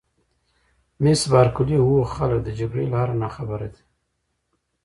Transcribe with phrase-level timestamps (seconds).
[1.01, 3.83] مس بارکلي: هو خلک د جګړې له آره ناخبره دي.